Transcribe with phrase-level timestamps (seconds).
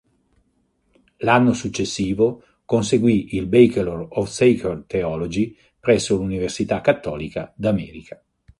[1.17, 8.19] L'anno successivo conseguì il Bachelor of Sacred Theology presso l'Università Cattolica d'America.